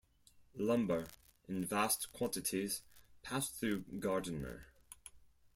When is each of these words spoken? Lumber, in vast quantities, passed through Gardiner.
Lumber, 0.55 1.03
in 1.47 1.63
vast 1.63 2.11
quantities, 2.11 2.81
passed 3.21 3.53
through 3.59 3.81
Gardiner. 3.99 4.65